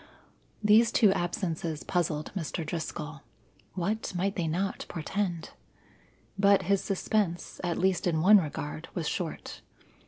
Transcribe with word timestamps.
These 0.63 0.91
two 0.91 1.13
absences 1.13 1.83
puzzled 1.83 2.31
Mr. 2.35 2.65
Driscoll. 2.65 3.21
What 3.75 4.15
might 4.15 4.35
they 4.35 4.47
not 4.47 4.87
portend? 4.89 5.51
But 6.39 6.63
his 6.63 6.83
suspense, 6.83 7.61
at 7.63 7.77
least 7.77 8.07
in 8.07 8.19
one 8.19 8.39
regard, 8.39 8.87
was 8.95 9.07
short. 9.07 9.61